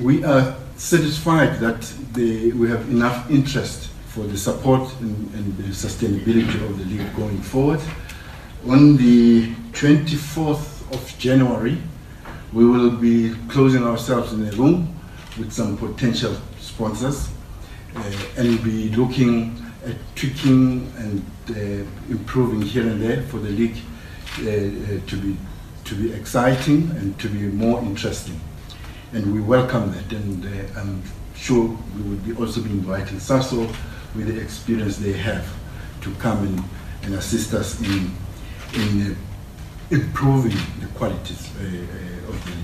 We 0.00 0.24
are 0.24 0.56
satisfied 0.76 1.60
that 1.60 1.82
the, 2.14 2.52
we 2.52 2.70
have 2.70 2.88
enough 2.88 3.30
interest 3.30 3.88
for 4.06 4.20
the 4.20 4.38
support 4.38 4.90
and, 5.00 5.34
and 5.34 5.56
the 5.58 5.64
sustainability 5.64 6.54
of 6.68 6.78
the 6.78 6.84
league 6.86 7.14
going 7.16 7.38
forward. 7.42 7.80
On 8.66 8.96
the 8.96 9.52
24th 9.72 10.90
of 10.94 11.18
January, 11.18 11.76
we 12.54 12.64
will 12.64 12.90
be 12.90 13.34
closing 13.50 13.84
ourselves 13.84 14.32
in 14.32 14.48
a 14.48 14.50
room 14.52 14.98
with 15.38 15.52
some 15.52 15.76
potential 15.76 16.34
sponsors 16.58 17.28
uh, 17.94 18.12
and 18.38 18.64
be 18.64 18.88
looking 18.96 19.62
at 19.84 19.96
tweaking 20.14 20.90
and 20.96 21.22
uh, 21.50 21.86
improving 22.08 22.62
here 22.62 22.86
and 22.86 23.02
there 23.02 23.22
for 23.24 23.36
the 23.36 23.50
league 23.50 23.76
uh, 24.38 24.44
uh, 24.44 25.06
to 25.06 25.16
be 25.16 25.36
to 25.84 25.94
be 25.94 26.12
exciting 26.12 26.90
and 26.98 27.18
to 27.18 27.28
be 27.28 27.40
more 27.40 27.80
interesting. 27.82 28.40
And 29.12 29.34
we 29.34 29.40
welcome 29.40 29.90
that, 29.92 30.12
and 30.12 30.44
uh, 30.44 30.80
I'm 30.80 31.02
sure 31.34 31.76
we 31.96 32.02
will 32.02 32.16
be 32.18 32.32
also 32.34 32.60
be 32.62 32.70
inviting 32.70 33.18
SASO 33.18 33.66
with 34.14 34.28
the 34.28 34.40
experience 34.40 34.98
they 34.98 35.14
have 35.14 35.44
to 36.02 36.14
come 36.14 36.46
in 36.46 36.64
and 37.02 37.14
assist 37.14 37.52
us 37.52 37.80
in 37.80 38.14
in 38.74 39.10
uh, 39.10 39.14
improving 39.90 40.56
the 40.80 40.86
qualities 40.94 41.50
uh, 41.58 41.64
uh, 41.64 42.28
of 42.30 42.44
the. 42.44 42.59